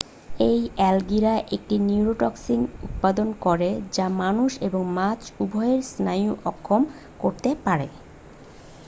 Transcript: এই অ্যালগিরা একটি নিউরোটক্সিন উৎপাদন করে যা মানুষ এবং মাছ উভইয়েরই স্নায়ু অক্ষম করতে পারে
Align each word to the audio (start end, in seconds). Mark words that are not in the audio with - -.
এই 0.43 0.59
অ্যালগিরা 0.75 1.33
একটি 1.55 1.75
নিউরোটক্সিন 1.87 2.61
উৎপাদন 2.85 3.27
করে 3.41 3.69
যা 3.93 4.05
মানুষ 4.21 4.51
এবং 4.67 4.81
মাছ 4.97 5.19
উভইয়েরই 5.39 5.83
স্নায়ু 5.91 6.31
অক্ষম 6.45 6.81
করতে 7.19 7.49
পারে 7.65 7.87